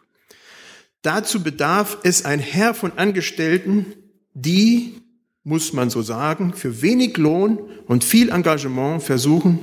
Dazu 1.02 1.42
bedarf 1.42 1.98
es 2.04 2.26
ein 2.26 2.40
Herr 2.40 2.76
von 2.76 2.98
Angestellten, 2.98 3.88
die, 4.34 5.02
muss 5.44 5.74
man 5.74 5.90
so 5.90 6.04
sagen, 6.04 6.54
für 6.54 6.84
wenig 6.84 7.18
Lohn 7.18 7.60
und 7.88 8.04
viel 8.04 8.30
Engagement 8.30 9.02
versuchen, 9.02 9.60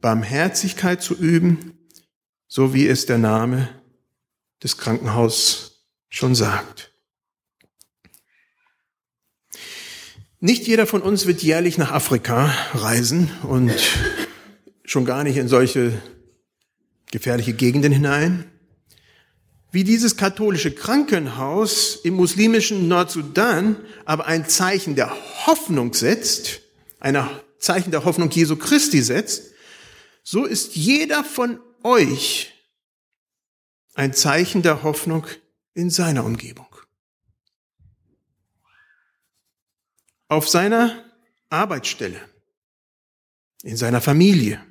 Barmherzigkeit 0.00 1.00
zu 1.00 1.14
üben, 1.14 1.78
so 2.54 2.74
wie 2.74 2.86
es 2.86 3.06
der 3.06 3.16
Name 3.16 3.66
des 4.62 4.76
Krankenhauses 4.76 5.86
schon 6.10 6.34
sagt. 6.34 6.92
Nicht 10.38 10.66
jeder 10.66 10.86
von 10.86 11.00
uns 11.00 11.24
wird 11.24 11.42
jährlich 11.42 11.78
nach 11.78 11.92
Afrika 11.92 12.54
reisen 12.74 13.30
und 13.44 13.72
schon 14.84 15.06
gar 15.06 15.24
nicht 15.24 15.38
in 15.38 15.48
solche 15.48 15.94
gefährliche 17.10 17.54
Gegenden 17.54 17.90
hinein. 17.90 18.44
Wie 19.70 19.82
dieses 19.82 20.18
katholische 20.18 20.72
Krankenhaus 20.72 22.00
im 22.04 22.12
muslimischen 22.12 22.86
Nordsudan 22.86 23.76
aber 24.04 24.26
ein 24.26 24.46
Zeichen 24.46 24.94
der 24.94 25.10
Hoffnung 25.46 25.94
setzt, 25.94 26.60
ein 27.00 27.16
Zeichen 27.58 27.92
der 27.92 28.04
Hoffnung 28.04 28.28
Jesu 28.28 28.56
Christi 28.56 29.00
setzt, 29.00 29.52
so 30.22 30.44
ist 30.44 30.76
jeder 30.76 31.24
von 31.24 31.58
euch 31.84 32.52
ein 33.94 34.12
Zeichen 34.14 34.62
der 34.62 34.82
Hoffnung 34.82 35.26
in 35.74 35.90
seiner 35.90 36.24
Umgebung. 36.24 36.72
auf 40.32 40.48
seiner 40.48 41.04
Arbeitsstelle, 41.50 42.18
in 43.62 43.76
seiner 43.76 44.00
Familie, 44.00 44.64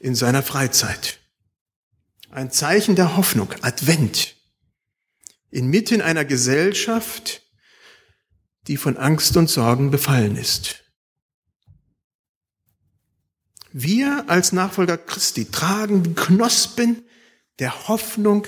in 0.00 0.16
seiner 0.16 0.42
Freizeit. 0.42 1.20
Ein 2.30 2.50
Zeichen 2.50 2.96
der 2.96 3.16
Hoffnung, 3.16 3.54
Advent, 3.62 4.34
inmitten 5.52 6.02
einer 6.02 6.24
Gesellschaft, 6.24 7.42
die 8.66 8.76
von 8.76 8.96
Angst 8.96 9.36
und 9.36 9.48
Sorgen 9.48 9.92
befallen 9.92 10.34
ist. 10.34 10.82
Wir 13.72 14.24
als 14.28 14.52
Nachfolger 14.52 14.96
Christi 14.98 15.46
tragen 15.46 16.02
die 16.02 16.14
Knospen 16.14 17.04
der 17.58 17.88
Hoffnung 17.88 18.46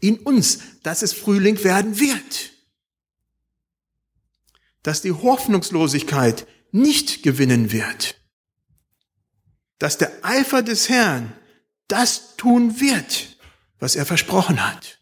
in 0.00 0.18
uns, 0.18 0.60
dass 0.82 1.02
es 1.02 1.12
Frühling 1.12 1.62
werden 1.64 1.98
wird 1.98 2.56
dass 4.86 5.02
die 5.02 5.10
Hoffnungslosigkeit 5.10 6.46
nicht 6.70 7.24
gewinnen 7.24 7.72
wird. 7.72 8.20
Dass 9.78 9.98
der 9.98 10.24
Eifer 10.24 10.62
des 10.62 10.88
Herrn 10.88 11.36
das 11.88 12.36
tun 12.36 12.80
wird, 12.80 13.36
was 13.80 13.96
er 13.96 14.06
versprochen 14.06 14.64
hat. 14.64 15.00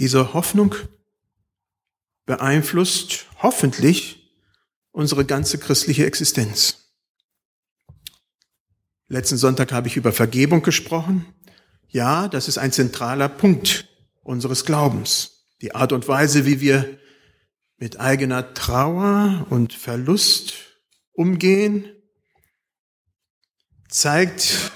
Diese 0.00 0.34
Hoffnung 0.34 0.74
beeinflusst 2.26 3.26
hoffentlich 3.40 4.23
unsere 4.94 5.24
ganze 5.24 5.58
christliche 5.58 6.06
Existenz. 6.06 6.92
Letzten 9.08 9.36
Sonntag 9.36 9.72
habe 9.72 9.88
ich 9.88 9.96
über 9.96 10.12
Vergebung 10.12 10.62
gesprochen. 10.62 11.26
Ja, 11.88 12.28
das 12.28 12.48
ist 12.48 12.58
ein 12.58 12.72
zentraler 12.72 13.28
Punkt 13.28 13.88
unseres 14.22 14.64
Glaubens. 14.64 15.46
Die 15.60 15.74
Art 15.74 15.92
und 15.92 16.08
Weise, 16.08 16.46
wie 16.46 16.60
wir 16.60 16.98
mit 17.76 18.00
eigener 18.00 18.54
Trauer 18.54 19.46
und 19.50 19.72
Verlust 19.72 20.54
umgehen, 21.12 21.90
zeigt 23.88 24.72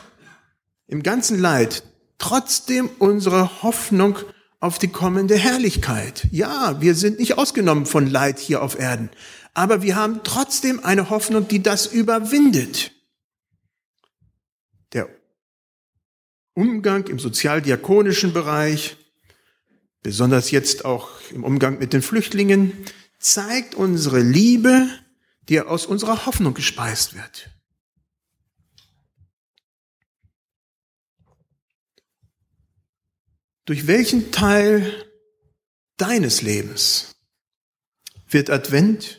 im 0.88 1.02
ganzen 1.04 1.38
Leid 1.38 1.85
trotzdem 2.18 2.90
unsere 2.98 3.62
Hoffnung 3.62 4.18
auf 4.61 4.78
die 4.78 4.88
kommende 4.88 5.37
Herrlichkeit. 5.37 6.26
Ja, 6.33 6.81
wir 6.81 6.96
sind 6.96 7.20
nicht 7.20 7.38
ausgenommen 7.38 7.87
von 7.87 8.09
Leid 8.09 8.40
hier 8.40 8.62
auf 8.62 8.78
Erden, 8.78 9.11
aber 9.59 9.83
wir 9.83 9.97
haben 9.97 10.21
trotzdem 10.23 10.85
eine 10.85 11.11
Hoffnung, 11.11 11.49
die 11.49 11.61
das 11.61 11.87
überwindet. 11.87 12.92
Der 14.92 15.09
Umgang 16.55 17.09
im 17.09 17.18
sozialdiakonischen 17.18 18.33
Bereich, 18.33 18.97
besonders 20.01 20.53
jetzt 20.53 20.85
auch 20.85 21.11
im 21.33 21.42
Umgang 21.42 21.81
mit 21.81 21.92
den 21.92 22.03
Flüchtlingen, 22.03 22.73
zeigt 23.18 23.75
unsere 23.75 24.21
Liebe, 24.21 24.88
die 25.49 25.61
aus 25.61 25.87
unserer 25.87 26.25
Hoffnung 26.25 26.55
gespeist 26.55 27.16
wird. 27.16 27.51
Durch 33.64 33.88
welchen 33.88 34.31
Teil 34.31 35.05
deines 35.97 36.42
Lebens 36.42 37.16
wird 38.29 38.51
Advent 38.51 39.17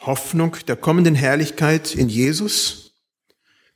Hoffnung 0.00 0.56
der 0.68 0.76
kommenden 0.76 1.14
Herrlichkeit 1.14 1.94
in 1.94 2.08
Jesus 2.08 2.94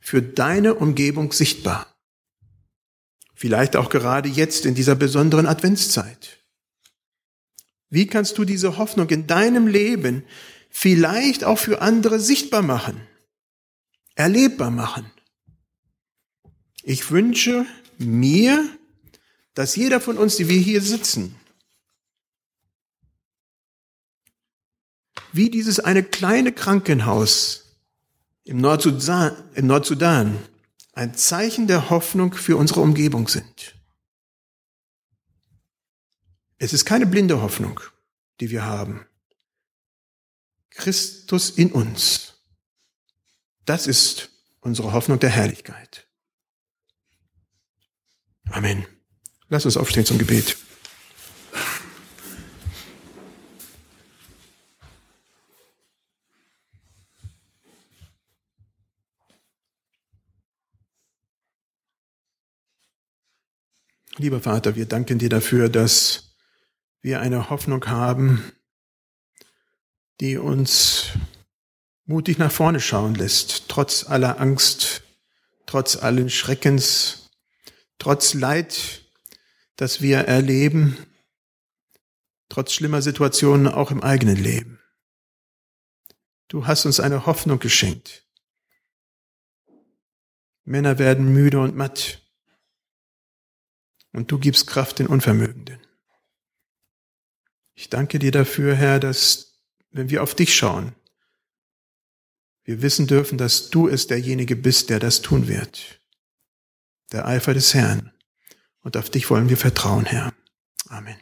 für 0.01 0.23
deine 0.23 0.75
Umgebung 0.75 1.33
sichtbar. 1.33 1.87
Vielleicht 3.35 3.77
auch 3.77 3.89
gerade 3.89 4.29
jetzt 4.29 4.67
in 4.67 4.75
dieser 4.75 4.95
besonderen 4.95 5.47
Adventszeit. 5.47 6.45
Wie 7.89 8.07
kannst 8.07 8.39
du 8.39 8.45
diese 8.45 8.77
Hoffnung 8.77 9.09
in 9.09 9.27
deinem 9.27 9.67
Leben 9.67 10.25
vielleicht 10.71 11.45
auch 11.45 11.59
für 11.59 11.83
andere 11.83 12.21
sichtbar 12.21 12.63
machen, 12.63 13.01
erlebbar 14.15 14.71
machen? 14.71 15.11
Ich 16.83 17.11
wünsche 17.11 17.67
mir, 17.99 18.69
dass 19.55 19.77
jeder 19.77 20.01
von 20.01 20.19
uns, 20.19 20.37
die 20.37 20.49
wir 20.49 20.59
hier 20.59 20.81
sitzen, 20.81 21.35
wie 25.33 25.51
dieses 25.51 25.81
eine 25.81 26.03
kleine 26.03 26.53
Krankenhaus 26.53 27.77
im 28.45 28.59
Nordsudan, 28.59 29.37
im 29.55 29.67
Nordsudan 29.67 30.39
ein 30.93 31.15
Zeichen 31.15 31.67
der 31.67 31.91
Hoffnung 31.91 32.35
für 32.35 32.57
unsere 32.57 32.81
Umgebung 32.81 33.29
sind. 33.29 33.75
Es 36.59 36.73
ist 36.73 36.85
keine 36.85 37.07
blinde 37.07 37.41
Hoffnung, 37.41 37.81
die 38.41 38.51
wir 38.51 38.65
haben. 38.65 39.07
Christus 40.71 41.51
in 41.51 41.73
uns. 41.73 42.35
Das 43.65 43.87
ist 43.87 44.31
unsere 44.61 44.93
Hoffnung 44.93 45.19
der 45.19 45.31
Herrlichkeit. 45.31 46.07
Amen. 48.51 48.87
Lass 49.49 49.65
uns 49.65 49.77
aufstehen 49.77 50.05
zum 50.05 50.19
Gebet. 50.19 50.57
Lieber 64.21 64.43
Vater, 64.43 64.77
wir 64.77 64.85
danken 64.85 65.19
dir 65.19 65.31
dafür, 65.31 65.71
dass 65.71 66.37
wir 67.01 67.23
eine 67.23 67.49
Hoffnung 67.49 67.87
haben, 67.87 68.53
die 70.21 70.37
uns 70.37 71.13
mutig 72.05 72.37
nach 72.37 72.53
vorne 72.53 72.81
schauen 72.81 73.15
lässt, 73.15 73.71
trotz 73.71 74.05
aller 74.05 74.39
Angst, 74.39 75.05
trotz 75.65 75.97
allen 75.97 76.29
Schreckens, 76.29 77.31
trotz 77.99 78.35
Leid, 78.35 79.07
das 79.77 80.03
wir 80.03 80.19
erleben, 80.19 80.99
trotz 82.51 82.75
schlimmer 82.75 83.01
Situationen 83.01 83.69
auch 83.69 83.91
im 83.91 84.03
eigenen 84.03 84.37
Leben. 84.37 84.81
Du 86.49 86.67
hast 86.67 86.85
uns 86.85 87.01
eine 87.01 87.25
Hoffnung 87.25 87.59
geschenkt. 87.59 88.27
Männer 90.65 90.99
werden 90.99 91.33
müde 91.33 91.59
und 91.59 91.75
matt 91.75 92.21
und 94.13 94.31
du 94.31 94.39
gibst 94.39 94.67
Kraft 94.67 94.99
den 94.99 95.07
Unvermögenden. 95.07 95.79
Ich 97.75 97.89
danke 97.89 98.19
dir 98.19 98.31
dafür, 98.31 98.75
Herr, 98.75 99.01
dass, 99.01 99.55
wenn 99.91 100.11
wir 100.11 100.23
auf 100.23 100.35
dich 100.35 100.55
schauen, 100.55 100.95
wir 102.65 102.83
wissen 102.83 103.07
dürfen, 103.07 103.39
dass 103.39 103.71
du 103.71 103.89
es 103.89 104.07
derjenige 104.07 104.55
bist, 104.55 104.91
der 104.91 104.99
das 104.99 105.23
tun 105.23 105.49
wird. 105.49 106.01
Der 107.13 107.27
Eifer 107.27 107.55
des 107.55 107.75
Herrn. 107.75 108.13
Und 108.83 108.97
auf 108.97 109.11
dich 109.11 109.29
wollen 109.31 109.49
wir 109.49 109.57
vertrauen, 109.57 110.05
Herr. 110.07 110.33
Amen. 110.89 111.17